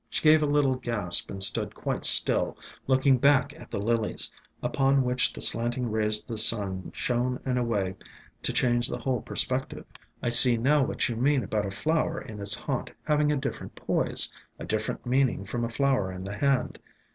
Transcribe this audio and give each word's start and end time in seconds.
She 0.09 0.23
gave 0.23 0.41
a 0.41 0.47
little 0.47 0.73
gasp 0.77 1.29
and 1.29 1.43
stood 1.43 1.75
quite 1.75 2.05
still, 2.05 2.57
looking 2.87 3.17
back 3.19 3.53
at 3.55 3.69
the 3.69 3.79
Lilies, 3.79 4.33
upon 4.63 5.03
which 5.03 5.31
the 5.31 5.41
slanting 5.41 5.91
rays 5.91 6.21
of 6.21 6.25
the 6.25 6.39
sun 6.39 6.89
shone 6.91 7.39
in 7.45 7.55
a 7.59 7.63
way 7.63 7.93
to 8.41 8.51
change 8.51 8.87
the 8.87 8.97
whole 8.97 9.21
perspective. 9.21 9.85
"I 10.23 10.29
see 10.31 10.57
now 10.57 10.83
what 10.83 11.07
you 11.07 11.15
mean 11.15 11.43
about 11.43 11.67
a 11.67 11.69
flower 11.69 12.19
in 12.19 12.39
its 12.39 12.55
haunt 12.55 12.89
having 13.03 13.31
a 13.31 13.37
different 13.37 13.75
poise, 13.75 14.33
a 14.57 14.65
different 14.65 15.05
meaning 15.05 15.45
from 15.45 15.63
a 15.63 15.69
flower 15.69 16.11
in 16.11 16.23
the 16.23 16.33
hand. 16.33 16.79